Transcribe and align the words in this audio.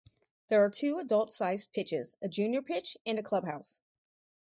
There 0.47 0.63
are 0.65 0.69
two 0.71 0.97
adult 0.97 1.31
sized 1.31 1.73
pitches, 1.73 2.15
a 2.23 2.27
junior 2.27 2.63
pitch 2.63 2.97
and 3.05 3.19
a 3.19 3.21
clubhouse. 3.21 3.81